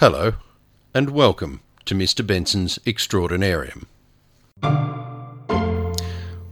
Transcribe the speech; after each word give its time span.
Hello, 0.00 0.32
and 0.94 1.10
welcome 1.10 1.60
to 1.84 1.94
Mr. 1.94 2.26
Benson's 2.26 2.78
Extraordinarium. 2.86 3.84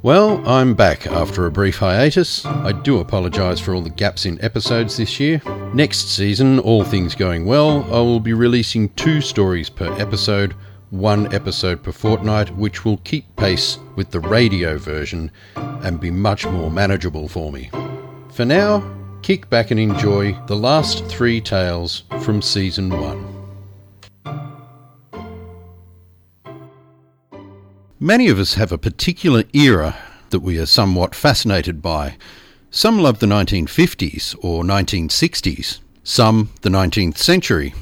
Well, 0.03 0.47
I'm 0.47 0.75
back 0.75 1.07
after 1.07 1.47
a 1.47 1.51
brief 1.51 1.79
hiatus. 1.79 2.45
I 2.45 2.73
do 2.73 2.99
apologise 2.99 3.59
for 3.59 3.75
all 3.75 3.81
the 3.81 3.89
gaps 3.89 4.27
in 4.27 4.39
episodes 4.45 4.99
this 4.99 5.19
year. 5.19 5.41
Next 5.73 6.11
season, 6.11 6.59
all 6.59 6.85
things 6.85 7.15
going 7.15 7.47
well, 7.47 7.85
I 7.85 8.01
will 8.01 8.21
be 8.21 8.35
releasing 8.35 8.91
two 8.91 9.23
stories 9.23 9.71
per 9.71 9.91
episode, 9.99 10.55
one 10.91 11.33
episode 11.33 11.83
per 11.83 11.93
fortnight, 11.93 12.55
which 12.55 12.85
will 12.85 12.99
keep 12.99 13.35
pace 13.37 13.79
with 13.97 14.11
the 14.11 14.21
radio 14.21 14.77
version 14.77 15.31
and 15.57 15.99
be 15.99 16.11
much 16.11 16.45
more 16.45 16.71
manageable 16.71 17.29
for 17.29 17.51
me. 17.51 17.71
For 18.31 18.45
now, 18.45 18.87
kick 19.23 19.49
back 19.49 19.71
and 19.71 19.81
enjoy 19.81 20.39
the 20.49 20.57
last 20.57 21.07
three 21.07 21.41
tales 21.41 22.03
from 22.21 22.43
season 22.43 22.91
one. 22.91 23.38
Many 28.01 28.29
of 28.29 28.39
us 28.39 28.55
have 28.55 28.71
a 28.71 28.79
particular 28.79 29.43
era 29.53 29.97
that 30.31 30.39
we 30.39 30.57
are 30.61 30.67
somewhat 30.67 31.17
fascinated 31.17 31.83
by. 31.83 32.17
Some 32.71 33.01
love 33.01 33.19
the 33.19 33.27
1950s 33.27 34.37
or 34.41 34.63
1960s, 34.63 35.81
some 36.05 36.51
the 36.61 36.69
19th 36.69 37.17
century. 37.17 37.75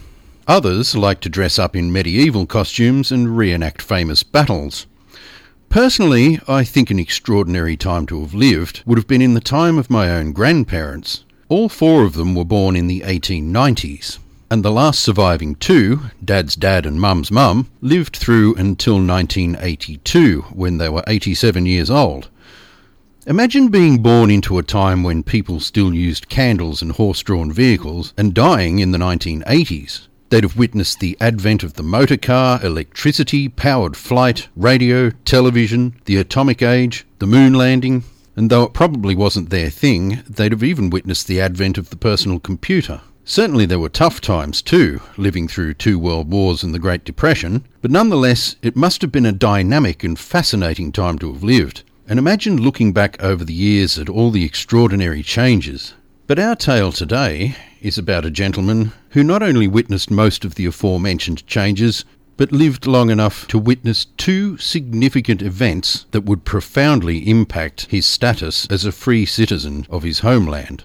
Others 0.48 0.97
like 0.97 1.20
to 1.20 1.29
dress 1.29 1.59
up 1.59 1.77
in 1.77 1.92
medieval 1.92 2.47
costumes 2.47 3.12
and 3.12 3.37
reenact 3.37 3.83
famous 3.83 4.23
battles. 4.23 4.87
Personally, 5.69 6.41
I 6.48 6.64
think 6.64 6.91
an 6.91 6.98
extraordinary 6.98 7.77
time 7.77 8.06
to 8.06 8.23
have 8.23 8.33
lived 8.33 8.83
would 8.87 8.97
have 8.97 9.06
been 9.06 9.20
in 9.20 9.34
the 9.34 9.41
time 9.41 9.77
of 9.77 9.91
my 9.91 10.09
own 10.09 10.33
grandparents. 10.33 11.27
All 11.51 11.69
four 11.69 12.05
of 12.05 12.14
them 12.14 12.34
were 12.34 12.47
born 12.47 12.75
in 12.75 12.87
the 12.87 13.03
1890s 13.03 14.19
and 14.50 14.64
the 14.64 14.70
last 14.70 15.00
surviving 15.00 15.55
two, 15.56 16.02
Dad's 16.24 16.55
dad 16.55 16.86
and 16.86 17.00
Mum's 17.00 17.30
mum, 17.30 17.68
lived 17.80 18.16
through 18.16 18.55
until 18.55 18.95
1982 18.95 20.42
when 20.52 20.78
they 20.78 20.89
were 20.89 21.05
87 21.06 21.66
years 21.66 21.91
old. 21.91 22.28
Imagine 23.27 23.69
being 23.69 23.98
born 23.98 24.30
into 24.30 24.56
a 24.56 24.62
time 24.62 25.02
when 25.02 25.24
people 25.24 25.58
still 25.58 25.92
used 25.92 26.28
candles 26.28 26.80
and 26.80 26.92
horse 26.92 27.22
drawn 27.22 27.50
vehicles 27.50 28.14
and 28.17 28.33
dying 28.34 28.78
in 28.78 28.92
the 28.92 28.98
1980s. 28.98 30.06
They'd 30.28 30.44
have 30.44 30.56
witnessed 30.56 31.00
the 31.00 31.17
advent 31.20 31.64
of 31.64 31.74
the 31.74 31.83
motor 31.83 32.17
car, 32.17 32.64
electricity, 32.64 33.48
powered 33.48 33.97
flight, 33.97 34.48
radio, 34.55 35.11
television, 35.24 35.97
the 36.05 36.19
atomic 36.19 36.62
age, 36.62 37.05
the 37.19 37.27
moon 37.27 37.55
landing, 37.55 38.05
and 38.36 38.50
though 38.50 38.62
it 38.62 38.74
probably 38.74 39.17
wasn't 39.17 39.50
their 39.50 39.70
thing, 39.70 40.22
they'd 40.28 40.52
have 40.52 40.62
even 40.62 40.91
witnessed 40.91 41.27
the 41.27 41.41
advent 41.41 41.78
of 41.78 41.91
the 41.91 41.97
personal 41.97 42.39
computer. 42.39 43.00
Certainly 43.28 43.66
there 43.66 43.80
were 43.80 43.88
tough 43.88 44.20
times 44.20 44.62
too, 44.62 45.00
living 45.16 45.48
through 45.48 45.74
two 45.74 45.98
world 45.98 46.30
wars 46.30 46.62
and 46.62 46.72
the 46.72 46.78
Great 46.78 47.05
Depression, 47.05 47.64
but 47.83 47.91
nonetheless 47.91 48.55
it 48.62 48.77
must 48.77 49.02
have 49.02 49.10
been 49.10 49.27
a 49.27 49.33
dynamic 49.33 50.05
and 50.05 50.16
fascinating 50.16 50.92
time 50.92 51.18
to 51.18 51.33
have 51.33 51.42
lived. 51.42 51.83
And 52.06 52.20
imagine 52.20 52.62
looking 52.62 52.92
back 52.92 53.20
over 53.20 53.44
the 53.44 53.52
years 53.52 53.98
at 53.98 54.08
all 54.08 54.30
the 54.30 54.44
extraordinary 54.44 55.24
changes. 55.24 55.92
But 56.28 56.38
our 56.38 56.55
tale 56.55 56.92
today 56.92 57.56
is 57.83 57.98
about 57.98 58.24
a 58.24 58.30
gentleman 58.30 58.92
who 59.10 59.24
not 59.24 59.42
only 59.42 59.66
witnessed 59.66 60.08
most 60.08 60.44
of 60.44 60.55
the 60.55 60.66
aforementioned 60.66 61.44
changes, 61.48 62.05
but 62.36 62.52
lived 62.52 62.86
long 62.86 63.11
enough 63.11 63.48
to 63.48 63.58
witness 63.58 64.06
two 64.16 64.56
significant 64.58 65.42
events 65.42 66.06
that 66.12 66.27
would 66.27 66.44
profoundly 66.44 67.28
impact 67.28 67.86
his 67.90 68.06
status 68.06 68.68
as 68.70 68.84
a 68.84 68.92
free 68.92 69.27
citizen 69.27 69.84
of 69.90 70.05
his 70.05 70.20
homeland. 70.20 70.84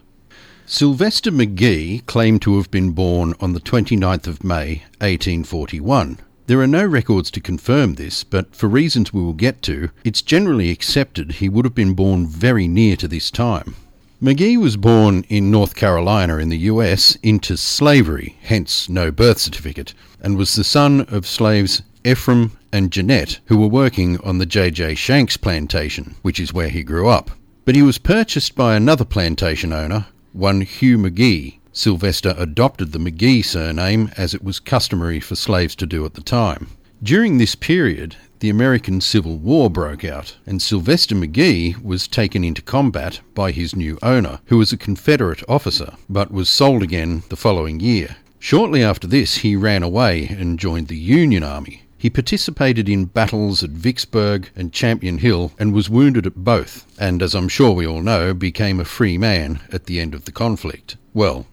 Sylvester 0.73 1.31
McGee 1.33 2.05
claimed 2.05 2.41
to 2.43 2.55
have 2.55 2.71
been 2.71 2.91
born 2.91 3.33
on 3.41 3.51
the 3.51 3.59
29th 3.59 4.25
of 4.25 4.41
May 4.41 4.83
1841. 4.99 6.19
There 6.47 6.61
are 6.61 6.65
no 6.65 6.85
records 6.85 7.29
to 7.31 7.41
confirm 7.41 7.95
this, 7.95 8.23
but 8.23 8.55
for 8.55 8.67
reasons 8.67 9.11
we 9.11 9.21
will 9.21 9.33
get 9.33 9.61
to, 9.63 9.89
it's 10.05 10.21
generally 10.21 10.69
accepted 10.69 11.33
he 11.33 11.49
would 11.49 11.65
have 11.65 11.75
been 11.75 11.93
born 11.93 12.25
very 12.25 12.69
near 12.69 12.95
to 12.95 13.09
this 13.09 13.29
time. 13.29 13.75
McGee 14.23 14.55
was 14.55 14.77
born 14.77 15.25
in 15.27 15.51
North 15.51 15.75
Carolina 15.75 16.37
in 16.37 16.47
the 16.47 16.59
US 16.59 17.17
into 17.21 17.57
slavery, 17.57 18.37
hence 18.41 18.87
no 18.87 19.11
birth 19.11 19.39
certificate, 19.39 19.93
and 20.21 20.37
was 20.37 20.55
the 20.55 20.63
son 20.63 21.01
of 21.09 21.27
slaves 21.27 21.81
Ephraim 22.05 22.57
and 22.71 22.93
Jeanette, 22.93 23.39
who 23.47 23.57
were 23.57 23.67
working 23.67 24.21
on 24.21 24.37
the 24.37 24.45
J.J. 24.45 24.95
Shanks 24.95 25.35
plantation, 25.35 26.15
which 26.21 26.39
is 26.39 26.53
where 26.53 26.69
he 26.69 26.81
grew 26.81 27.09
up. 27.09 27.29
But 27.65 27.75
he 27.75 27.81
was 27.81 27.97
purchased 27.97 28.55
by 28.55 28.75
another 28.75 29.05
plantation 29.05 29.73
owner 29.73 30.07
one 30.33 30.61
Hugh 30.61 30.97
McGee. 30.97 31.59
Sylvester 31.73 32.35
adopted 32.37 32.91
the 32.91 32.99
McGee 32.99 33.43
surname 33.43 34.11
as 34.17 34.33
it 34.33 34.43
was 34.43 34.59
customary 34.59 35.19
for 35.19 35.35
slaves 35.35 35.75
to 35.75 35.85
do 35.85 36.05
at 36.05 36.15
the 36.15 36.21
time. 36.21 36.67
During 37.03 37.37
this 37.37 37.55
period, 37.55 38.15
the 38.39 38.49
American 38.49 39.01
Civil 39.01 39.37
War 39.37 39.69
broke 39.69 40.03
out, 40.03 40.37
and 40.45 40.61
Sylvester 40.61 41.15
McGee 41.15 41.81
was 41.81 42.07
taken 42.07 42.43
into 42.43 42.61
combat 42.61 43.21
by 43.33 43.51
his 43.51 43.75
new 43.75 43.97
owner, 44.01 44.39
who 44.45 44.57
was 44.57 44.71
a 44.71 44.77
Confederate 44.77 45.43
officer, 45.47 45.93
but 46.09 46.31
was 46.31 46.49
sold 46.49 46.83
again 46.83 47.23
the 47.29 47.35
following 47.35 47.79
year. 47.79 48.17
Shortly 48.39 48.83
after 48.83 49.07
this, 49.07 49.37
he 49.37 49.55
ran 49.55 49.83
away 49.83 50.27
and 50.27 50.59
joined 50.59 50.87
the 50.87 50.97
Union 50.97 51.43
Army. 51.43 51.83
He 52.01 52.09
participated 52.09 52.89
in 52.89 53.05
battles 53.05 53.63
at 53.63 53.69
Vicksburg 53.69 54.49
and 54.55 54.73
Champion 54.73 55.19
Hill 55.19 55.51
and 55.59 55.71
was 55.71 55.87
wounded 55.87 56.25
at 56.25 56.33
both, 56.33 56.87
and 56.97 57.21
as 57.21 57.35
I'm 57.35 57.47
sure 57.47 57.73
we 57.73 57.85
all 57.85 58.01
know, 58.01 58.33
became 58.33 58.79
a 58.79 58.85
free 58.85 59.19
man 59.19 59.59
at 59.71 59.85
the 59.85 59.99
end 59.99 60.15
of 60.15 60.25
the 60.25 60.31
conflict. 60.31 60.97
Well, 61.13 61.45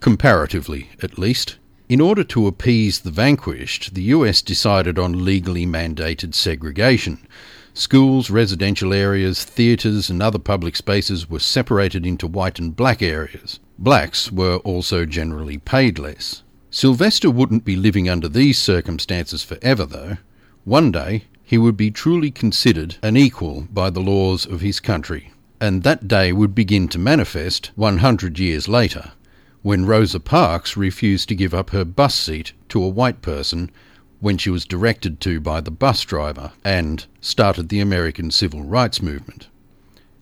comparatively 0.00 0.88
at 1.00 1.16
least. 1.16 1.58
In 1.88 2.00
order 2.00 2.24
to 2.24 2.48
appease 2.48 2.98
the 2.98 3.12
vanquished, 3.12 3.94
the 3.94 4.02
US 4.14 4.42
decided 4.42 4.98
on 4.98 5.24
legally 5.24 5.64
mandated 5.64 6.34
segregation. 6.34 7.24
Schools, 7.72 8.30
residential 8.30 8.92
areas, 8.92 9.44
theatres, 9.44 10.10
and 10.10 10.20
other 10.20 10.40
public 10.40 10.74
spaces 10.74 11.30
were 11.30 11.38
separated 11.38 12.04
into 12.04 12.26
white 12.26 12.58
and 12.58 12.74
black 12.74 13.00
areas. 13.00 13.60
Blacks 13.78 14.32
were 14.32 14.56
also 14.64 15.04
generally 15.04 15.58
paid 15.58 16.00
less. 16.00 16.42
Sylvester 16.74 17.30
wouldn't 17.30 17.64
be 17.64 17.76
living 17.76 18.08
under 18.08 18.28
these 18.28 18.58
circumstances 18.58 19.44
forever, 19.44 19.86
though. 19.86 20.16
One 20.64 20.90
day 20.90 21.22
he 21.44 21.56
would 21.56 21.76
be 21.76 21.92
truly 21.92 22.32
considered 22.32 22.96
an 23.00 23.16
equal 23.16 23.68
by 23.70 23.90
the 23.90 24.00
laws 24.00 24.44
of 24.44 24.60
his 24.60 24.80
country, 24.80 25.30
and 25.60 25.84
that 25.84 26.08
day 26.08 26.32
would 26.32 26.52
begin 26.52 26.88
to 26.88 26.98
manifest 26.98 27.70
100 27.76 28.40
years 28.40 28.66
later, 28.66 29.12
when 29.62 29.86
Rosa 29.86 30.18
Parks 30.18 30.76
refused 30.76 31.28
to 31.28 31.36
give 31.36 31.54
up 31.54 31.70
her 31.70 31.84
bus 31.84 32.16
seat 32.16 32.54
to 32.70 32.82
a 32.82 32.88
white 32.88 33.22
person 33.22 33.70
when 34.18 34.36
she 34.36 34.50
was 34.50 34.66
directed 34.66 35.20
to 35.20 35.38
by 35.38 35.60
the 35.60 35.70
bus 35.70 36.02
driver 36.02 36.50
and 36.64 37.06
started 37.20 37.68
the 37.68 37.78
American 37.78 38.32
Civil 38.32 38.64
Rights 38.64 39.00
Movement. 39.00 39.46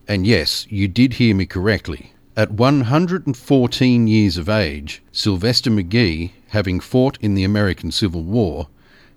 And 0.07 0.27
yes, 0.27 0.67
you 0.69 0.87
did 0.87 1.13
hear 1.13 1.33
me 1.33 1.47
correctly. 1.47 2.12
At 2.35 2.49
114 2.49 4.07
years 4.07 4.37
of 4.37 4.49
age, 4.49 5.03
Sylvester 5.11 5.69
McGee, 5.69 6.31
having 6.47 6.79
fought 6.79 7.15
in 7.21 7.35
the 7.35 7.43
American 7.43 7.91
Civil 7.91 8.23
War, 8.23 8.69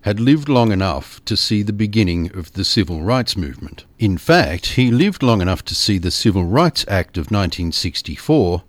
had 0.03 0.21
lived 0.21 0.51
long 0.51 0.71
enough 0.71 1.25
to 1.25 1.35
see 1.35 1.63
the 1.63 1.73
beginning 1.73 2.31
of 2.37 2.53
the 2.53 2.63
civil 2.63 3.01
rights 3.01 3.35
movement. 3.35 3.87
In 3.99 4.19
fact, 4.19 4.67
he 4.75 4.91
lived 4.91 5.23
long 5.23 5.41
enough 5.41 5.65
to 5.65 5.75
see 5.75 5.97
the 5.97 6.11
Civil 6.11 6.45
Rights 6.45 6.85
Act 6.89 7.17
of 7.17 7.31
1964 7.31 8.63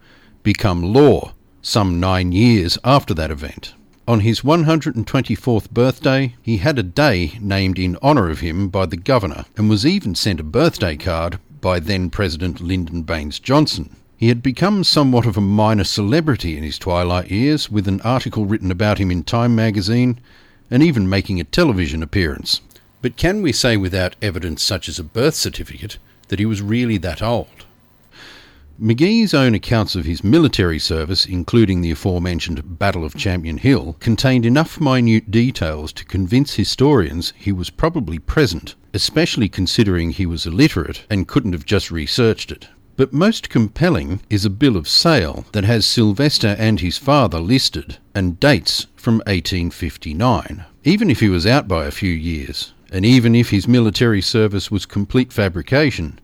become 0.43 0.93
law 0.93 1.33
some 1.61 1.99
nine 1.99 2.31
years 2.31 2.77
after 2.85 3.13
that 3.15 3.31
event. 3.31 3.73
On 4.07 4.21
his 4.21 4.43
124th 4.43 5.71
birthday, 5.71 6.37
he 6.41 6.57
had 6.59 6.79
a 6.79 6.83
day 6.83 7.37
named 7.41 7.77
in 7.77 7.97
honour 7.97 8.29
of 8.29 8.39
him 8.39 8.69
by 8.69 8.85
the 8.85 8.95
governor 8.95 9.43
and 9.57 9.69
was 9.69 9.85
even 9.85 10.15
sent 10.15 10.39
a 10.39 10.43
birthday 10.43 10.95
card 10.95 11.37
by 11.59 11.81
then 11.81 12.09
President 12.09 12.61
Lyndon 12.61 13.01
Baines 13.01 13.39
Johnson. 13.39 13.96
He 14.17 14.29
had 14.29 14.41
become 14.41 14.83
somewhat 14.83 15.27
of 15.27 15.37
a 15.37 15.41
minor 15.41 15.83
celebrity 15.83 16.57
in 16.57 16.63
his 16.63 16.79
twilight 16.79 17.29
years, 17.29 17.69
with 17.69 17.87
an 17.87 18.01
article 18.01 18.47
written 18.47 18.71
about 18.71 18.97
him 18.97 19.11
in 19.11 19.23
Time 19.23 19.55
magazine, 19.55 20.19
and 20.71 20.81
even 20.81 21.07
making 21.07 21.39
a 21.39 21.43
television 21.43 22.01
appearance. 22.01 22.61
But 23.03 23.15
can 23.15 23.43
we 23.43 23.51
say 23.51 23.77
without 23.77 24.15
evidence 24.19 24.63
such 24.63 24.89
as 24.89 24.97
a 24.97 25.03
birth 25.03 25.35
certificate 25.35 25.99
that 26.29 26.39
he 26.39 26.47
was 26.47 26.63
really 26.63 26.97
that 26.97 27.21
old? 27.21 27.65
McGee's 28.81 29.35
own 29.35 29.53
accounts 29.53 29.93
of 29.95 30.05
his 30.05 30.23
military 30.23 30.79
service, 30.79 31.27
including 31.27 31.81
the 31.81 31.91
aforementioned 31.91 32.79
Battle 32.79 33.05
of 33.05 33.15
Champion 33.15 33.59
Hill, 33.59 33.97
contained 33.99 34.47
enough 34.47 34.81
minute 34.81 35.29
details 35.29 35.93
to 35.93 36.05
convince 36.05 36.55
historians 36.55 37.33
he 37.37 37.51
was 37.51 37.69
probably 37.69 38.17
present, 38.17 38.73
especially 38.95 39.47
considering 39.47 40.09
he 40.09 40.25
was 40.25 40.47
illiterate 40.47 41.05
and 41.07 41.27
couldn't 41.27 41.53
have 41.53 41.65
just 41.65 41.91
researched 41.91 42.51
it. 42.51 42.67
But 42.97 43.13
most 43.13 43.51
compelling 43.51 44.21
is 44.27 44.43
a 44.43 44.49
bill 44.49 44.75
of 44.75 44.87
sale 44.87 45.45
that 45.51 45.63
has 45.65 45.85
Sylvester 45.85 46.55
and 46.57 46.79
his 46.79 46.97
father 46.97 47.39
listed 47.39 47.99
and 48.15 48.39
dates 48.39 48.87
from 48.95 49.17
1859. 49.27 50.65
Even 50.83 51.11
if 51.11 51.19
he 51.19 51.29
was 51.29 51.45
out 51.45 51.67
by 51.67 51.85
a 51.85 51.91
few 51.91 52.11
years, 52.11 52.73
and 52.91 53.05
even 53.05 53.35
if 53.35 53.51
his 53.51 53.67
military 53.67 54.19
service 54.19 54.71
was 54.71 54.87
complete 54.87 55.31
fabrication, 55.31 56.19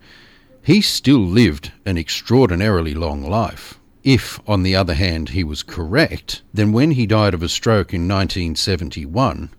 he 0.63 0.81
still 0.81 1.23
lived 1.23 1.71
an 1.85 1.99
extraordinarily 1.99 2.95
long 2.95 3.21
life. 3.21 3.79
If, 4.03 4.39
on 4.47 4.63
the 4.63 4.75
other 4.75 4.95
hand, 4.95 5.29
he 5.29 5.43
was 5.43 5.61
correct, 5.61 6.41
then 6.55 6.71
when 6.71 6.91
he 6.91 7.05
died 7.05 7.35
of 7.35 7.43
a 7.43 7.49
stroke 7.49 7.93
in 7.93 8.07
1971, 8.07 9.51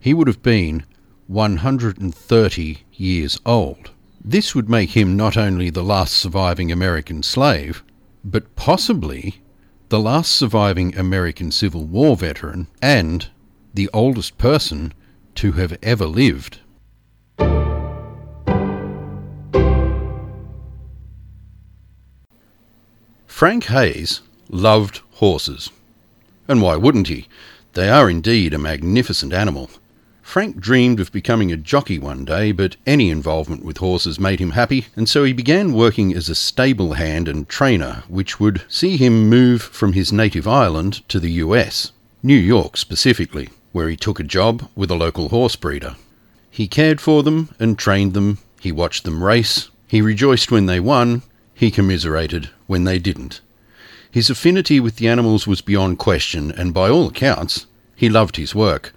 he 0.00 0.14
would 0.14 0.26
have 0.26 0.42
been 0.42 0.84
130 1.26 2.78
years 2.94 3.38
old. 3.44 3.90
This 4.28 4.56
would 4.56 4.68
make 4.68 4.90
him 4.90 5.16
not 5.16 5.36
only 5.36 5.70
the 5.70 5.84
last 5.84 6.16
surviving 6.16 6.72
American 6.72 7.22
slave, 7.22 7.84
but 8.24 8.56
possibly 8.56 9.40
the 9.88 10.00
last 10.00 10.32
surviving 10.32 10.98
American 10.98 11.52
Civil 11.52 11.84
War 11.84 12.16
veteran 12.16 12.66
and 12.82 13.28
the 13.72 13.88
oldest 13.94 14.36
person 14.36 14.92
to 15.36 15.52
have 15.52 15.78
ever 15.80 16.06
lived. 16.06 16.58
Frank 23.28 23.66
Hayes 23.66 24.22
loved 24.48 25.02
horses. 25.12 25.70
And 26.48 26.60
why 26.60 26.74
wouldn't 26.74 27.06
he? 27.06 27.28
They 27.74 27.88
are 27.88 28.10
indeed 28.10 28.54
a 28.54 28.58
magnificent 28.58 29.32
animal. 29.32 29.70
Frank 30.26 30.58
dreamed 30.60 30.98
of 30.98 31.12
becoming 31.12 31.52
a 31.52 31.56
jockey 31.56 32.00
one 32.00 32.24
day, 32.24 32.50
but 32.50 32.74
any 32.84 33.10
involvement 33.10 33.64
with 33.64 33.78
horses 33.78 34.18
made 34.18 34.40
him 34.40 34.50
happy, 34.50 34.86
and 34.96 35.08
so 35.08 35.22
he 35.22 35.32
began 35.32 35.72
working 35.72 36.12
as 36.12 36.28
a 36.28 36.34
stable 36.34 36.94
hand 36.94 37.28
and 37.28 37.48
trainer, 37.48 38.02
which 38.08 38.40
would 38.40 38.62
see 38.68 38.96
him 38.96 39.30
move 39.30 39.62
from 39.62 39.92
his 39.92 40.12
native 40.12 40.46
island 40.48 41.08
to 41.08 41.20
the 41.20 41.30
US, 41.44 41.92
New 42.24 42.36
York 42.36 42.76
specifically, 42.76 43.50
where 43.70 43.88
he 43.88 43.96
took 43.96 44.18
a 44.18 44.24
job 44.24 44.68
with 44.74 44.90
a 44.90 44.96
local 44.96 45.28
horse 45.28 45.54
breeder. 45.54 45.94
He 46.50 46.66
cared 46.66 47.00
for 47.00 47.22
them 47.22 47.54
and 47.60 47.78
trained 47.78 48.12
them, 48.12 48.38
he 48.60 48.72
watched 48.72 49.04
them 49.04 49.22
race, 49.22 49.70
he 49.86 50.02
rejoiced 50.02 50.50
when 50.50 50.66
they 50.66 50.80
won, 50.80 51.22
he 51.54 51.70
commiserated 51.70 52.50
when 52.66 52.82
they 52.82 52.98
didn't. 52.98 53.40
His 54.10 54.28
affinity 54.28 54.80
with 54.80 54.96
the 54.96 55.06
animals 55.06 55.46
was 55.46 55.60
beyond 55.60 56.00
question, 56.00 56.50
and 56.50 56.74
by 56.74 56.90
all 56.90 57.06
accounts, 57.06 57.66
he 57.94 58.08
loved 58.08 58.36
his 58.36 58.56
work. 58.56 58.92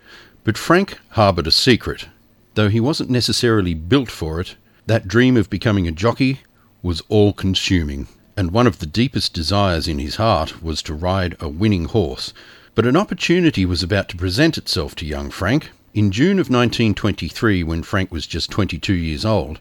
But 0.49 0.57
Frank 0.57 0.97
harboured 1.09 1.45
a 1.45 1.51
secret. 1.51 2.07
Though 2.55 2.69
he 2.69 2.79
wasn't 2.79 3.11
necessarily 3.11 3.75
built 3.75 4.09
for 4.09 4.41
it, 4.41 4.55
that 4.87 5.07
dream 5.07 5.37
of 5.37 5.47
becoming 5.47 5.87
a 5.87 5.91
jockey 5.91 6.39
was 6.81 7.03
all 7.07 7.33
consuming, 7.33 8.07
and 8.35 8.49
one 8.49 8.65
of 8.65 8.79
the 8.79 8.87
deepest 8.87 9.35
desires 9.35 9.87
in 9.87 9.99
his 9.99 10.15
heart 10.15 10.63
was 10.63 10.81
to 10.81 10.95
ride 10.95 11.35
a 11.39 11.47
winning 11.47 11.85
horse. 11.85 12.33
But 12.73 12.87
an 12.87 12.97
opportunity 12.97 13.63
was 13.63 13.83
about 13.83 14.09
to 14.09 14.17
present 14.17 14.57
itself 14.57 14.95
to 14.95 15.05
young 15.05 15.29
Frank. 15.29 15.69
In 15.93 16.09
June 16.09 16.39
of 16.39 16.49
1923, 16.49 17.61
when 17.63 17.83
Frank 17.83 18.11
was 18.11 18.25
just 18.25 18.49
22 18.49 18.93
years 18.93 19.25
old, 19.25 19.59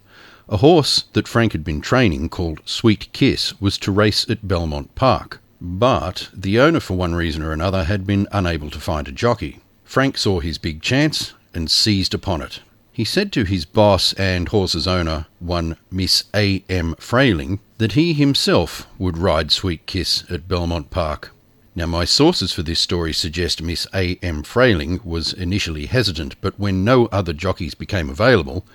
a 0.48 0.56
horse 0.56 1.04
that 1.12 1.28
Frank 1.28 1.52
had 1.52 1.64
been 1.64 1.82
training, 1.82 2.30
called 2.30 2.62
Sweet 2.64 3.12
Kiss, 3.12 3.60
was 3.60 3.76
to 3.76 3.92
race 3.92 4.24
at 4.30 4.48
Belmont 4.48 4.94
Park. 4.94 5.42
But 5.60 6.30
the 6.32 6.58
owner, 6.58 6.80
for 6.80 6.96
one 6.96 7.14
reason 7.14 7.42
or 7.42 7.52
another, 7.52 7.84
had 7.84 8.06
been 8.06 8.26
unable 8.32 8.70
to 8.70 8.80
find 8.80 9.06
a 9.06 9.12
jockey. 9.12 9.60
Frank 9.88 10.18
saw 10.18 10.40
his 10.40 10.58
big 10.58 10.82
chance 10.82 11.32
and 11.54 11.70
seized 11.70 12.12
upon 12.12 12.42
it. 12.42 12.60
He 12.92 13.04
said 13.04 13.32
to 13.32 13.44
his 13.44 13.64
boss 13.64 14.12
and 14.12 14.46
horse's 14.46 14.86
owner, 14.86 15.24
one 15.38 15.78
Miss 15.90 16.24
A. 16.34 16.62
M. 16.68 16.94
Frayling, 16.98 17.60
that 17.78 17.92
he 17.92 18.12
himself 18.12 18.86
would 18.98 19.16
ride 19.16 19.50
Sweet 19.50 19.86
Kiss 19.86 20.24
at 20.30 20.46
Belmont 20.46 20.90
Park. 20.90 21.32
Now, 21.74 21.86
my 21.86 22.04
sources 22.04 22.52
for 22.52 22.62
this 22.62 22.80
story 22.80 23.14
suggest 23.14 23.62
Miss 23.62 23.86
A. 23.94 24.16
M. 24.16 24.42
Frayling 24.42 25.02
was 25.06 25.32
initially 25.32 25.86
hesitant, 25.86 26.38
but 26.42 26.60
when 26.60 26.84
no 26.84 27.06
other 27.06 27.32
jockeys 27.32 27.74
became 27.74 28.10
available, 28.10 28.66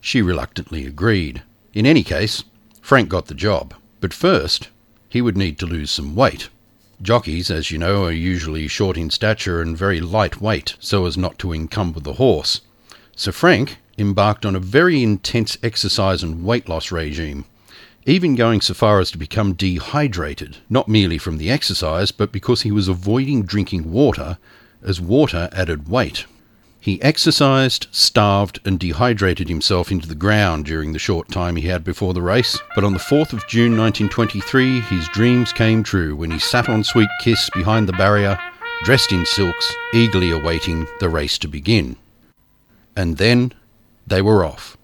she 0.00 0.20
reluctantly 0.20 0.84
agreed. 0.84 1.44
In 1.74 1.86
any 1.86 2.02
case, 2.02 2.42
Frank 2.80 3.08
got 3.08 3.26
the 3.26 3.34
job. 3.34 3.72
But 4.00 4.12
first, 4.12 4.70
he 5.08 5.22
would 5.22 5.36
need 5.36 5.60
to 5.60 5.66
lose 5.66 5.92
some 5.92 6.16
weight. 6.16 6.48
Jockeys, 7.02 7.50
as 7.50 7.70
you 7.70 7.76
know, 7.76 8.04
are 8.04 8.12
usually 8.12 8.68
short 8.68 8.96
in 8.96 9.10
stature 9.10 9.60
and 9.60 9.76
very 9.76 10.00
lightweight, 10.00 10.76
so 10.80 11.04
as 11.04 11.18
not 11.18 11.38
to 11.38 11.52
encumber 11.52 12.00
the 12.00 12.14
horse. 12.14 12.62
So 13.14 13.32
Frank 13.32 13.78
embarked 13.98 14.46
on 14.46 14.56
a 14.56 14.60
very 14.60 15.02
intense 15.02 15.58
exercise 15.62 16.22
and 16.22 16.42
weight 16.42 16.68
loss 16.68 16.90
regime, 16.90 17.44
even 18.06 18.34
going 18.34 18.60
so 18.60 18.72
far 18.72 18.98
as 19.00 19.10
to 19.10 19.18
become 19.18 19.52
dehydrated, 19.52 20.56
not 20.70 20.88
merely 20.88 21.18
from 21.18 21.36
the 21.36 21.50
exercise, 21.50 22.12
but 22.12 22.32
because 22.32 22.62
he 22.62 22.70
was 22.70 22.88
avoiding 22.88 23.42
drinking 23.42 23.92
water, 23.92 24.38
as 24.82 25.00
water 25.00 25.50
added 25.52 25.88
weight. 25.88 26.24
He 26.86 27.02
exercised, 27.02 27.88
starved, 27.90 28.60
and 28.64 28.78
dehydrated 28.78 29.48
himself 29.48 29.90
into 29.90 30.06
the 30.06 30.14
ground 30.14 30.66
during 30.66 30.92
the 30.92 31.00
short 31.00 31.28
time 31.28 31.56
he 31.56 31.66
had 31.66 31.82
before 31.82 32.14
the 32.14 32.22
race. 32.22 32.60
But 32.76 32.84
on 32.84 32.92
the 32.92 33.00
4th 33.00 33.32
of 33.32 33.44
June 33.48 33.76
1923, 33.76 34.82
his 34.82 35.08
dreams 35.08 35.52
came 35.52 35.82
true 35.82 36.14
when 36.14 36.30
he 36.30 36.38
sat 36.38 36.68
on 36.68 36.84
Sweet 36.84 37.08
Kiss 37.20 37.50
behind 37.50 37.88
the 37.88 37.92
barrier, 37.94 38.38
dressed 38.84 39.10
in 39.10 39.26
silks, 39.26 39.74
eagerly 39.94 40.30
awaiting 40.30 40.86
the 41.00 41.08
race 41.08 41.38
to 41.38 41.48
begin. 41.48 41.96
And 42.96 43.16
then 43.16 43.52
they 44.06 44.22
were 44.22 44.44
off. 44.44 44.78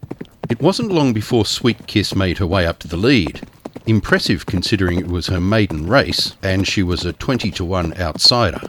It 0.51 0.61
wasn't 0.61 0.91
long 0.91 1.13
before 1.13 1.47
Sweet 1.47 1.87
Kiss 1.87 2.17
made 2.17 2.39
her 2.39 2.49
way 2.49 2.67
up 2.67 2.81
to 2.81 2.89
the 2.89 2.97
lead. 2.97 3.47
Impressive 3.87 4.45
considering 4.45 4.99
it 4.99 5.07
was 5.07 5.29
her 5.29 5.41
maiden 5.41 5.87
race 5.87 6.37
and 6.43 6.67
she 6.67 6.83
was 6.83 7.05
a 7.05 7.13
20 7.13 7.53
to 7.53 7.65
1 7.65 7.95
outsider. 8.01 8.61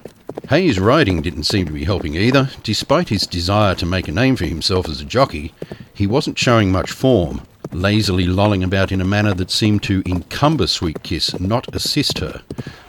Hayes' 0.54 0.80
riding 0.80 1.24
didn't 1.24 1.46
seem 1.46 1.66
to 1.66 1.72
be 1.72 1.84
helping 1.84 2.14
either. 2.14 2.52
Despite 2.62 3.10
his 3.10 3.26
desire 3.26 3.74
to 3.74 3.88
make 3.88 4.08
a 4.08 4.12
name 4.12 4.36
for 4.36 4.46
himself 4.46 4.88
as 4.88 5.02
a 5.02 5.04
jockey, 5.04 5.52
he 5.96 6.06
wasn't 6.06 6.38
showing 6.38 6.72
much 6.72 6.92
form, 6.92 7.42
lazily 7.72 8.28
lolling 8.28 8.64
about 8.64 8.92
in 8.92 9.02
a 9.02 9.04
manner 9.04 9.34
that 9.34 9.50
seemed 9.50 9.82
to 9.82 10.04
encumber 10.06 10.68
Sweet 10.68 11.02
Kiss, 11.02 11.40
not 11.40 11.76
assist 11.76 12.20
her. 12.20 12.44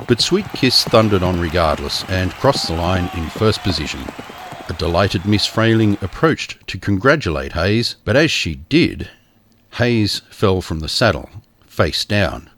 But 0.06 0.20
Sweet 0.20 0.44
Kiss 0.52 0.84
thundered 0.84 1.22
on 1.22 1.40
regardless 1.40 2.04
and 2.10 2.32
crossed 2.32 2.68
the 2.68 2.74
line 2.74 3.08
in 3.16 3.30
first 3.30 3.62
position. 3.62 4.04
A 4.68 4.74
delighted 4.74 5.24
Miss 5.24 5.46
Frayling 5.46 5.96
approached 6.02 6.66
to 6.66 6.76
congratulate 6.76 7.52
Hayes, 7.52 7.96
but 8.04 8.14
as 8.14 8.30
she 8.30 8.56
did, 8.56 9.08
Hayes 9.76 10.20
fell 10.28 10.60
from 10.60 10.80
the 10.80 10.88
saddle, 10.90 11.30
face 11.66 12.04
down, 12.04 12.50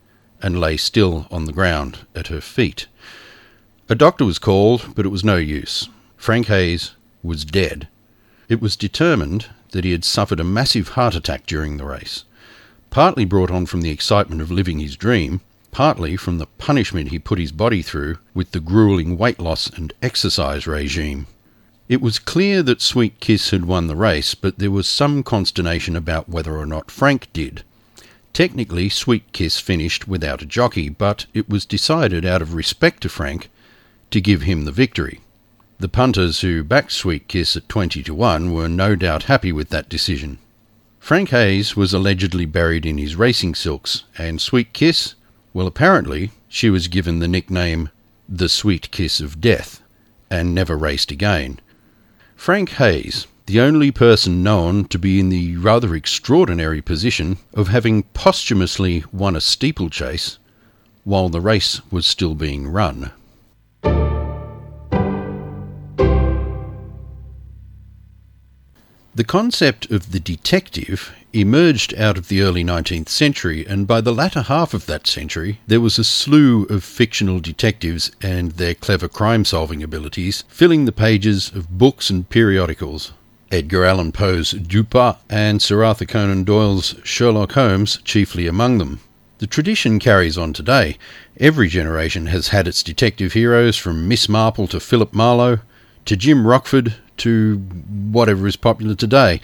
and 0.42 0.58
lay 0.58 0.76
still 0.76 1.28
on 1.30 1.44
the 1.44 1.52
ground 1.52 2.06
at 2.16 2.26
her 2.26 2.40
feet. 2.40 2.88
A 3.88 3.94
doctor 3.94 4.24
was 4.24 4.40
called, 4.40 4.96
but 4.96 5.06
it 5.06 5.10
was 5.10 5.22
no 5.22 5.36
use. 5.36 5.88
Frank 6.16 6.48
Hayes 6.48 6.96
was 7.22 7.44
dead. 7.44 7.86
It 8.48 8.60
was 8.60 8.74
determined 8.74 9.46
that 9.70 9.84
he 9.84 9.92
had 9.92 10.04
suffered 10.04 10.40
a 10.40 10.44
massive 10.44 10.88
heart 10.88 11.14
attack 11.14 11.46
during 11.46 11.76
the 11.76 11.84
race, 11.84 12.24
partly 12.90 13.24
brought 13.24 13.52
on 13.52 13.64
from 13.64 13.82
the 13.82 13.90
excitement 13.90 14.40
of 14.42 14.50
living 14.50 14.80
his 14.80 14.96
dream, 14.96 15.40
partly 15.70 16.16
from 16.16 16.38
the 16.38 16.48
punishment 16.58 17.10
he 17.10 17.20
put 17.20 17.38
his 17.38 17.52
body 17.52 17.80
through 17.80 18.18
with 18.34 18.50
the 18.50 18.58
grueling 18.58 19.16
weight 19.16 19.38
loss 19.38 19.70
and 19.70 19.92
exercise 20.02 20.66
regime. 20.66 21.28
It 21.88 22.00
was 22.00 22.18
clear 22.18 22.64
that 22.64 22.82
Sweet 22.82 23.20
Kiss 23.20 23.50
had 23.50 23.66
won 23.66 23.86
the 23.86 23.94
race, 23.94 24.34
but 24.34 24.58
there 24.58 24.72
was 24.72 24.88
some 24.88 25.22
consternation 25.22 25.94
about 25.94 26.28
whether 26.28 26.56
or 26.56 26.66
not 26.66 26.90
Frank 26.90 27.28
did. 27.32 27.62
Technically, 28.32 28.88
Sweet 28.88 29.32
Kiss 29.32 29.60
finished 29.60 30.08
without 30.08 30.42
a 30.42 30.46
jockey, 30.46 30.88
but 30.88 31.26
it 31.32 31.48
was 31.48 31.64
decided 31.64 32.26
out 32.26 32.42
of 32.42 32.52
respect 32.52 33.04
to 33.04 33.08
Frank 33.08 33.48
to 34.10 34.20
give 34.20 34.42
him 34.42 34.64
the 34.64 34.72
victory. 34.72 35.20
The 35.78 35.88
punters 35.88 36.40
who 36.40 36.64
backed 36.64 36.92
Sweet 36.92 37.28
Kiss 37.28 37.56
at 37.56 37.68
20 37.68 38.02
to 38.04 38.14
1 38.14 38.52
were 38.52 38.68
no 38.68 38.96
doubt 38.96 39.24
happy 39.24 39.52
with 39.52 39.68
that 39.70 39.88
decision. 39.88 40.38
Frank 40.98 41.28
Hayes 41.28 41.76
was 41.76 41.92
allegedly 41.92 42.46
buried 42.46 42.86
in 42.86 42.98
his 42.98 43.14
racing 43.14 43.54
silks, 43.54 44.04
and 44.16 44.40
Sweet 44.40 44.72
Kiss, 44.72 45.14
well, 45.52 45.66
apparently, 45.66 46.32
she 46.48 46.70
was 46.70 46.88
given 46.88 47.18
the 47.18 47.28
nickname 47.28 47.90
the 48.28 48.48
Sweet 48.48 48.90
Kiss 48.90 49.20
of 49.20 49.40
Death, 49.40 49.80
and 50.30 50.54
never 50.54 50.76
raced 50.76 51.10
again. 51.10 51.60
Frank 52.34 52.70
Hayes, 52.70 53.26
the 53.46 53.60
only 53.60 53.90
person 53.92 54.42
known 54.42 54.86
to 54.86 54.98
be 54.98 55.20
in 55.20 55.28
the 55.28 55.56
rather 55.56 55.94
extraordinary 55.94 56.82
position 56.82 57.38
of 57.54 57.68
having 57.68 58.02
posthumously 58.02 59.04
won 59.12 59.36
a 59.36 59.40
steeplechase 59.40 60.38
while 61.04 61.28
the 61.28 61.40
race 61.40 61.80
was 61.90 62.04
still 62.04 62.34
being 62.34 62.66
run. 62.66 63.12
The 69.16 69.24
concept 69.24 69.90
of 69.90 70.12
the 70.12 70.20
detective 70.20 71.10
emerged 71.32 71.94
out 71.94 72.18
of 72.18 72.28
the 72.28 72.42
early 72.42 72.62
19th 72.62 73.08
century, 73.08 73.64
and 73.66 73.86
by 73.86 74.02
the 74.02 74.12
latter 74.12 74.42
half 74.42 74.74
of 74.74 74.84
that 74.84 75.06
century, 75.06 75.58
there 75.66 75.80
was 75.80 75.98
a 75.98 76.04
slew 76.04 76.64
of 76.64 76.84
fictional 76.84 77.40
detectives 77.40 78.10
and 78.20 78.52
their 78.52 78.74
clever 78.74 79.08
crime 79.08 79.46
solving 79.46 79.82
abilities 79.82 80.44
filling 80.48 80.84
the 80.84 80.92
pages 80.92 81.50
of 81.54 81.78
books 81.78 82.10
and 82.10 82.28
periodicals. 82.28 83.14
Edgar 83.50 83.86
Allan 83.86 84.12
Poe's 84.12 84.50
Dupin 84.50 85.14
and 85.30 85.62
Sir 85.62 85.82
Arthur 85.82 86.04
Conan 86.04 86.44
Doyle's 86.44 86.96
Sherlock 87.02 87.52
Holmes 87.52 87.96
chiefly 88.04 88.46
among 88.46 88.76
them. 88.76 89.00
The 89.38 89.46
tradition 89.46 89.98
carries 89.98 90.36
on 90.36 90.52
today. 90.52 90.98
Every 91.40 91.68
generation 91.68 92.26
has 92.26 92.48
had 92.48 92.68
its 92.68 92.82
detective 92.82 93.32
heroes, 93.32 93.78
from 93.78 94.08
Miss 94.08 94.28
Marple 94.28 94.66
to 94.66 94.78
Philip 94.78 95.14
Marlowe, 95.14 95.60
to 96.04 96.16
Jim 96.18 96.46
Rockford 96.46 96.96
to 97.18 97.58
whatever 97.58 98.46
is 98.46 98.56
popular 98.56 98.94
today. 98.94 99.40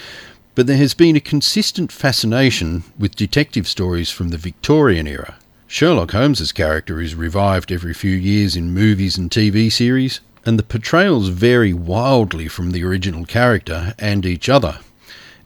But 0.55 0.67
there 0.67 0.77
has 0.77 0.95
been 0.95 1.17
a 1.17 1.21
consistent 1.21 1.91
fascination 1.91 2.85
with 2.99 3.17
detective 3.17 3.67
stories 3.67 4.11
from 4.11 4.29
the 4.29 4.37
Victorian 4.37 5.07
era. 5.07 5.37
Sherlock 5.67 6.11
Holmes's 6.11 6.53
character 6.53 7.01
is 7.01 7.15
revived 7.15 7.73
every 7.73 7.95
few 7.95 8.15
years 8.15 8.57
in 8.57 8.75
movies 8.75 9.17
and 9.17 9.31
TV 9.31 9.73
series, 9.73 10.21
and 10.45 10.59
the 10.59 10.63
portrayals 10.63 11.29
vary 11.29 11.73
wildly 11.73 12.49
from 12.49 12.73
the 12.73 12.85
original 12.85 13.25
character 13.25 13.95
and 13.99 14.27
each 14.27 14.51
other. 14.51 14.81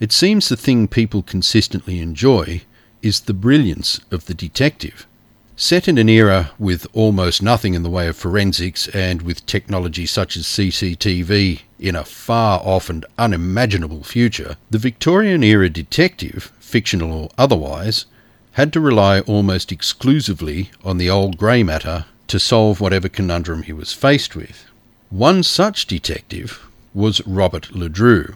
It 0.01 0.11
seems 0.11 0.49
the 0.49 0.57
thing 0.57 0.89
people 0.89 1.23
consistently 1.23 2.01
enjoy 2.01 2.63
is 3.03 3.21
the 3.21 3.35
brilliance 3.35 4.01
of 4.11 4.27
the 4.27 4.35
detective. 4.35 5.07
Set 5.55 5.87
in 5.89 5.97
an 5.97 6.09
era 6.09 6.51
with 6.59 6.87
almost 6.93 7.41
nothing 7.43 7.75
in 7.75 7.83
the 7.83 7.89
way 7.89 8.09
of 8.09 8.17
forensics 8.17 8.89
and 8.89 9.23
with 9.23 9.47
technology 9.47 10.05
such 10.05 10.37
as 10.37 10.45
CCTV 10.45 11.61
in 11.79 11.95
a 11.95 12.05
far 12.05 12.61
off 12.61 12.89
and 12.89 13.05
unimaginable 13.19 14.03
future, 14.03 14.57
the 14.71 14.79
Victorian 14.79 15.43
era 15.43 15.69
detective, 15.69 16.53
fictional 16.59 17.13
or 17.13 17.29
otherwise, 17.37 18.07
had 18.53 18.73
to 18.73 18.81
rely 18.81 19.21
almost 19.21 19.71
exclusively 19.71 20.71
on 20.83 20.99
the 20.99 21.11
old 21.11 21.37
grey 21.37 21.63
matter 21.63 22.07
to 22.29 22.39
solve 22.39 22.81
whatever 22.81 23.09
conundrum 23.09 23.63
he 23.63 23.73
was 23.73 23.93
faced 23.93 24.35
with. 24.35 24.65
One 25.11 25.43
such 25.43 25.87
detective 25.87 26.67
was 26.95 27.27
Robert 27.27 27.69
Ledru. 27.73 28.35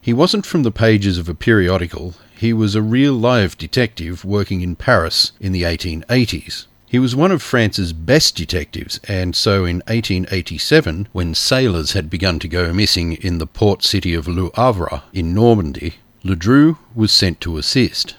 He 0.00 0.12
wasn't 0.12 0.46
from 0.46 0.62
the 0.62 0.70
pages 0.70 1.16
of 1.16 1.28
a 1.28 1.34
periodical, 1.34 2.14
he 2.36 2.52
was 2.52 2.74
a 2.74 2.82
real 2.82 3.14
live 3.14 3.56
detective 3.56 4.24
working 4.24 4.62
in 4.62 4.76
Paris 4.76 5.32
in 5.40 5.52
the 5.52 5.62
1880s. 5.62 6.66
He 6.92 6.98
was 6.98 7.16
one 7.16 7.32
of 7.32 7.40
France's 7.40 7.94
best 7.94 8.36
detectives, 8.36 9.00
and 9.08 9.34
so 9.34 9.64
in 9.64 9.76
1887, 9.86 11.08
when 11.12 11.34
sailors 11.34 11.92
had 11.92 12.10
begun 12.10 12.38
to 12.40 12.46
go 12.48 12.70
missing 12.70 13.14
in 13.14 13.38
the 13.38 13.46
port 13.46 13.82
city 13.82 14.12
of 14.12 14.28
Le 14.28 14.50
Havre 14.56 15.02
in 15.14 15.32
Normandy, 15.32 15.94
Ledru 16.22 16.76
was 16.94 17.10
sent 17.10 17.40
to 17.40 17.56
assist. 17.56 18.16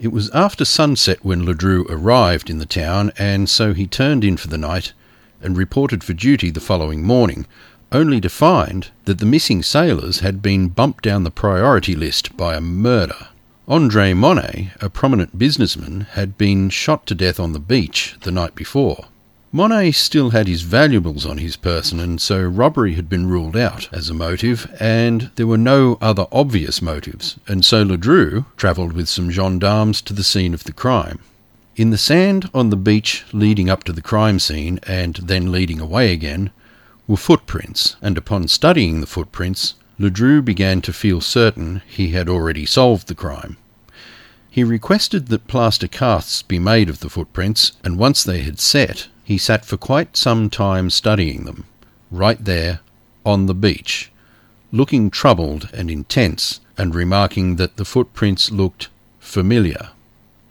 It 0.00 0.08
was 0.08 0.30
after 0.30 0.64
sunset 0.64 1.20
when 1.22 1.46
Ledru 1.46 1.86
arrived 1.88 2.50
in 2.50 2.58
the 2.58 2.66
town, 2.66 3.12
and 3.16 3.48
so 3.48 3.72
he 3.72 3.86
turned 3.86 4.24
in 4.24 4.36
for 4.36 4.48
the 4.48 4.58
night 4.58 4.92
and 5.40 5.56
reported 5.56 6.02
for 6.02 6.12
duty 6.12 6.50
the 6.50 6.58
following 6.58 7.04
morning, 7.04 7.46
only 7.92 8.20
to 8.20 8.28
find 8.28 8.90
that 9.04 9.18
the 9.18 9.26
missing 9.26 9.62
sailors 9.62 10.18
had 10.18 10.42
been 10.42 10.66
bumped 10.66 11.04
down 11.04 11.22
the 11.22 11.30
priority 11.30 11.94
list 11.94 12.36
by 12.36 12.56
a 12.56 12.60
murder. 12.60 13.28
Andre 13.70 14.14
Monet, 14.14 14.72
a 14.80 14.88
prominent 14.88 15.38
businessman, 15.38 16.06
had 16.12 16.38
been 16.38 16.70
shot 16.70 17.04
to 17.04 17.14
death 17.14 17.38
on 17.38 17.52
the 17.52 17.58
beach 17.60 18.16
the 18.22 18.30
night 18.30 18.54
before. 18.54 19.08
Monet 19.52 19.92
still 19.92 20.30
had 20.30 20.48
his 20.48 20.62
valuables 20.62 21.26
on 21.26 21.36
his 21.36 21.56
person, 21.56 22.00
and 22.00 22.18
so 22.18 22.40
robbery 22.42 22.94
had 22.94 23.10
been 23.10 23.28
ruled 23.28 23.58
out 23.58 23.86
as 23.92 24.08
a 24.08 24.14
motive, 24.14 24.74
and 24.80 25.30
there 25.34 25.46
were 25.46 25.58
no 25.58 25.98
other 26.00 26.26
obvious 26.32 26.80
motives, 26.80 27.36
and 27.46 27.62
so 27.62 27.84
Ledru 27.84 28.46
travelled 28.56 28.94
with 28.94 29.06
some 29.06 29.30
gendarmes 29.30 30.00
to 30.00 30.14
the 30.14 30.24
scene 30.24 30.54
of 30.54 30.64
the 30.64 30.72
crime. 30.72 31.18
In 31.76 31.90
the 31.90 31.98
sand 31.98 32.48
on 32.54 32.70
the 32.70 32.76
beach 32.76 33.26
leading 33.34 33.68
up 33.68 33.84
to 33.84 33.92
the 33.92 34.00
crime 34.00 34.38
scene 34.38 34.80
and 34.84 35.16
then 35.16 35.52
leading 35.52 35.78
away 35.78 36.14
again 36.14 36.50
were 37.06 37.18
footprints, 37.18 37.96
and 38.00 38.16
upon 38.16 38.48
studying 38.48 39.02
the 39.02 39.06
footprints, 39.06 39.74
Ledru 39.98 40.44
began 40.44 40.80
to 40.82 40.92
feel 40.92 41.20
certain 41.20 41.82
he 41.86 42.10
had 42.10 42.28
already 42.28 42.64
solved 42.64 43.08
the 43.08 43.14
crime. 43.14 43.56
He 44.50 44.62
requested 44.62 45.26
that 45.28 45.48
plaster 45.48 45.88
casts 45.88 46.42
be 46.42 46.58
made 46.58 46.88
of 46.88 47.00
the 47.00 47.10
footprints, 47.10 47.72
and 47.82 47.98
once 47.98 48.22
they 48.22 48.42
had 48.42 48.60
set, 48.60 49.08
he 49.24 49.38
sat 49.38 49.64
for 49.64 49.76
quite 49.76 50.16
some 50.16 50.50
time 50.50 50.90
studying 50.90 51.44
them, 51.44 51.64
right 52.10 52.42
there 52.44 52.80
on 53.26 53.46
the 53.46 53.54
beach, 53.54 54.10
looking 54.72 55.10
troubled 55.10 55.68
and 55.72 55.90
intense, 55.90 56.60
and 56.76 56.94
remarking 56.94 57.56
that 57.56 57.76
the 57.76 57.84
footprints 57.84 58.50
looked 58.50 58.88
familiar. 59.18 59.90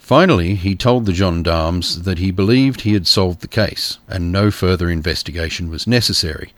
Finally, 0.07 0.55
he 0.55 0.73
told 0.73 1.05
the 1.05 1.13
gendarmes 1.13 2.03
that 2.03 2.17
he 2.17 2.31
believed 2.31 2.79
he 2.79 2.93
had 2.93 3.05
solved 3.05 3.41
the 3.41 3.45
case, 3.45 3.99
and 4.07 4.31
no 4.31 4.49
further 4.49 4.89
investigation 4.89 5.69
was 5.69 5.85
necessary. 5.85 6.53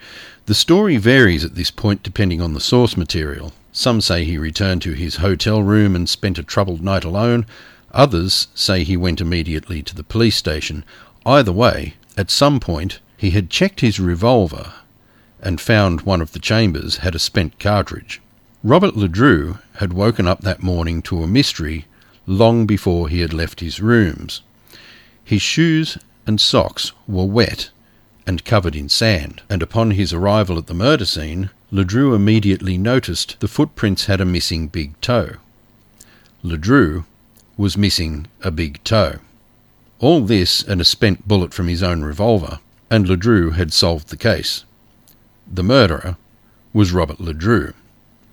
The 0.46 0.54
story 0.54 0.98
varies 0.98 1.44
at 1.44 1.56
this 1.56 1.72
point 1.72 2.04
depending 2.04 2.44
on 2.44 2.54
the 2.54 2.60
source 2.60 2.96
material. 2.96 3.52
Some 3.72 4.02
say 4.02 4.24
he 4.24 4.38
returned 4.38 4.84
to 4.84 4.94
his 4.94 5.16
hotel 5.16 5.64
room 5.64 5.96
and 5.96 6.08
spent 6.08 6.38
a 6.38 6.44
troubled 6.44 6.84
night 6.84 7.04
alone. 7.04 7.48
Others 7.92 8.50
say 8.54 8.84
he 8.84 8.96
went 8.96 9.20
immediately 9.20 9.82
to 9.82 9.96
the 9.96 10.04
police 10.04 10.36
station. 10.36 10.86
Either 11.26 11.52
way, 11.52 11.96
at 12.16 12.30
some 12.30 12.60
point, 12.60 13.00
he 13.18 13.32
had 13.32 13.50
checked 13.50 13.82
his 13.82 14.00
revolver 14.00 14.74
and 15.42 15.60
found 15.60 16.02
one 16.02 16.22
of 16.22 16.34
the 16.34 16.40
chambers 16.40 16.98
had 16.98 17.16
a 17.16 17.20
spent 17.20 17.58
cartridge. 17.58 18.22
Robert 18.64 18.94
Ledru 18.94 19.60
had 19.78 19.94
woken 19.94 20.28
up 20.28 20.42
that 20.42 20.62
morning 20.62 21.02
to 21.02 21.24
a 21.24 21.28
mystery 21.28 21.86
long 22.30 22.68
before 22.68 23.10
he 23.10 23.22
had 23.22 23.34
left 23.34 23.60
his 23.60 23.82
rooms. 23.82 24.42
His 25.24 25.42
shoes 25.42 25.98
and 26.28 26.40
socks 26.40 26.92
were 27.08 27.26
wet 27.26 27.72
and 28.28 28.46
covered 28.46 28.76
in 28.76 28.88
sand, 28.88 29.42
and 29.50 29.64
upon 29.64 29.92
his 29.92 30.14
arrival 30.14 30.60
at 30.60 30.68
the 30.68 30.76
murder 30.76 31.06
scene, 31.06 31.50
Ledru 31.72 32.16
immediately 32.16 32.78
noticed 32.78 33.40
the 33.40 33.48
footprints 33.48 34.06
had 34.06 34.22
a 34.22 34.26
missing 34.26 34.68
big 34.68 35.00
toe. 35.02 35.38
Ledru 36.44 37.06
was 37.58 37.76
missing 37.78 38.28
a 38.44 38.52
big 38.52 38.84
toe. 38.84 39.18
All 39.98 40.22
this 40.22 40.62
and 40.62 40.80
a 40.80 40.86
spent 40.86 41.28
bullet 41.28 41.52
from 41.52 41.68
his 41.68 41.82
own 41.82 42.04
revolver, 42.04 42.60
and 42.92 43.08
Ledru 43.08 43.54
had 43.54 43.74
solved 43.74 44.10
the 44.10 44.18
case. 44.18 44.66
The 45.52 45.64
murderer 45.64 46.16
was 46.74 46.92
Robert 46.92 47.18
Ledru. 47.18 47.74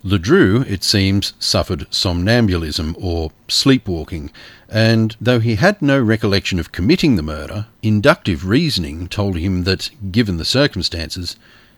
Ledru, 0.06 0.64
it 0.70 0.84
seems, 0.84 1.32
suffered 1.40 1.88
somnambulism 1.90 2.94
or 2.96 3.32
sleepwalking, 3.48 4.30
and 4.68 5.16
though 5.20 5.40
he 5.40 5.56
had 5.56 5.82
no 5.82 6.00
recollection 6.00 6.60
of 6.60 6.70
committing 6.70 7.16
the 7.16 7.24
murder, 7.24 7.66
inductive 7.82 8.46
reasoning 8.46 9.08
told 9.08 9.36
him 9.36 9.64
that, 9.64 9.90
given 10.12 10.36
the 10.36 10.44
circumstances, 10.44 11.34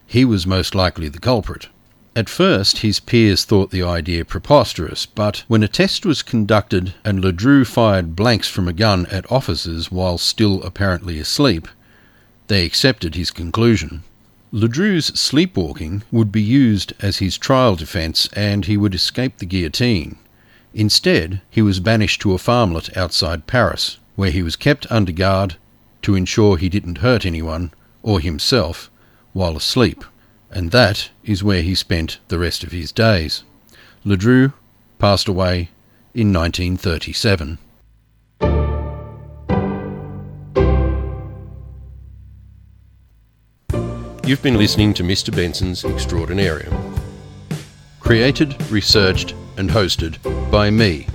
he 0.07 0.27
was 0.27 0.47
most 0.47 0.75
likely 0.75 1.09
the 1.09 1.19
culprit. 1.19 1.69
At 2.15 2.29
first, 2.29 2.79
his 2.79 3.01
peers 3.01 3.47
thought 3.47 3.71
the 3.71 3.83
idea 3.83 4.27
preposterous, 4.27 5.07
but 5.07 5.45
when 5.49 5.63
a 5.63 5.69
test 5.69 6.05
was 6.05 6.21
conducted 6.21 6.93
and 7.07 7.23
Ledru 7.23 7.67
fired 7.67 8.15
blanks 8.15 8.47
from 8.47 8.69
a 8.69 8.75
gun 8.75 9.07
at 9.07 9.33
officers 9.33 9.91
while 9.91 10.19
still 10.19 10.63
apparently 10.65 11.19
asleep, 11.19 11.67
they 12.49 12.67
accepted 12.67 13.15
his 13.15 13.31
conclusion. 13.31 14.03
Ledru's 14.53 15.07
sleepwalking 15.19 16.03
would 16.11 16.33
be 16.33 16.43
used 16.43 16.93
as 17.01 17.19
his 17.19 17.37
trial 17.37 17.77
defence 17.77 18.29
and 18.33 18.65
he 18.65 18.77
would 18.77 18.95
escape 18.95 19.39
the 19.39 19.47
guillotine. 19.47 20.17
Instead, 20.73 21.41
he 21.51 21.63
was 21.63 21.81
banished 21.81 22.21
to 22.23 22.35
a 22.35 22.39
farmlet 22.39 22.97
outside 22.97 23.47
Paris, 23.47 23.99
where 24.17 24.31
he 24.31 24.43
was 24.43 24.57
kept 24.57 24.91
under 24.91 25.13
guard 25.13 25.57
to 26.03 26.15
ensure 26.15 26.57
he 26.57 26.69
didn't 26.69 26.99
hurt 26.99 27.27
anyone, 27.27 27.73
or 28.03 28.21
himself, 28.21 28.91
while 29.33 29.57
asleep 29.57 30.05
and 30.51 30.71
that 30.71 31.11
is 31.25 31.45
where 31.45 31.63
he 31.63 31.75
spent 31.75 32.19
the 32.29 32.39
rest 32.39 32.65
of 32.65 32.73
his 32.73 32.93
days. 32.93 33.45
Ledru 34.05 34.53
passed 34.99 35.29
away 35.29 35.71
in 36.15 36.33
1937. 36.33 37.59
You've 44.29 44.43
been 44.43 44.59
listening 44.59 44.93
to 44.93 45.03
Mr. 45.03 45.35
Benson's 45.35 45.85
Extraordinarium. 45.85 47.01
Created, 47.99 48.61
researched, 48.71 49.35
and 49.57 49.71
hosted 49.71 50.19
by 50.51 50.69
me, 50.69 51.07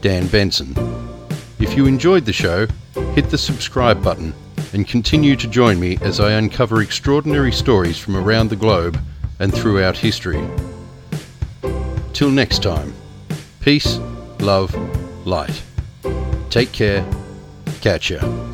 Dan 0.00 0.28
Benson. 0.28 0.72
If 1.58 1.76
you 1.76 1.86
enjoyed 1.86 2.24
the 2.24 2.32
show, 2.32 2.68
hit 3.16 3.30
the 3.30 3.36
subscribe 3.36 4.00
button 4.00 4.32
and 4.74 4.86
continue 4.86 5.34
to 5.34 5.48
join 5.48 5.80
me 5.80 5.98
as 6.02 6.20
I 6.20 6.34
uncover 6.34 6.82
extraordinary 6.82 7.50
stories 7.50 7.98
from 7.98 8.16
around 8.16 8.48
the 8.48 8.54
globe 8.54 8.96
and 9.40 9.52
throughout 9.52 9.96
history. 9.96 10.48
Till 12.12 12.30
next 12.30 12.62
time, 12.62 12.94
peace, 13.58 13.96
love, 14.38 14.72
light. 15.26 15.60
Take 16.48 16.70
care. 16.70 17.04
Catch 17.80 18.10
ya. 18.10 18.51